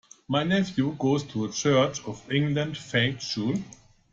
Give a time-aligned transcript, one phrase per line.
[0.27, 3.53] My nephew goes to a Church of England faith school